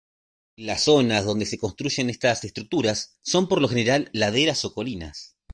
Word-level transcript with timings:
Las 0.57 0.85
zonas 0.85 1.25
donde 1.25 1.45
se 1.45 1.59
construyen 1.59 2.09
estas 2.09 2.43
estructuras 2.43 3.19
son 3.21 3.47
por 3.47 3.61
lo 3.61 3.67
general 3.67 4.09
laderas 4.13 4.65
o 4.65 4.73
colinas. 4.73 5.37